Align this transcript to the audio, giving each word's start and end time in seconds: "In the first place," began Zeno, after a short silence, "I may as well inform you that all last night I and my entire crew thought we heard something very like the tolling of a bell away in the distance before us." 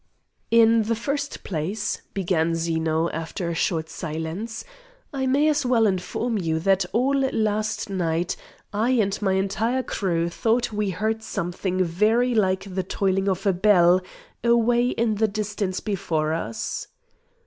"In 0.49 0.81
the 0.81 0.95
first 0.95 1.43
place," 1.43 2.01
began 2.15 2.55
Zeno, 2.55 3.11
after 3.11 3.49
a 3.51 3.53
short 3.53 3.87
silence, 3.87 4.65
"I 5.13 5.27
may 5.27 5.47
as 5.47 5.63
well 5.63 5.85
inform 5.85 6.39
you 6.39 6.57
that 6.61 6.85
all 6.91 7.15
last 7.19 7.87
night 7.87 8.35
I 8.73 8.89
and 8.93 9.21
my 9.21 9.33
entire 9.33 9.83
crew 9.83 10.27
thought 10.27 10.73
we 10.73 10.89
heard 10.89 11.21
something 11.21 11.83
very 11.83 12.33
like 12.33 12.73
the 12.73 12.81
tolling 12.81 13.29
of 13.29 13.45
a 13.45 13.53
bell 13.53 14.01
away 14.43 14.87
in 14.89 15.17
the 15.17 15.27
distance 15.27 15.79
before 15.79 16.33
us." 16.33 16.87